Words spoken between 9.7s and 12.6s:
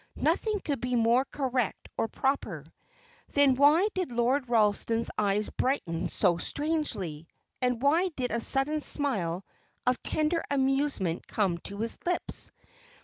of tender amusement come to his lips?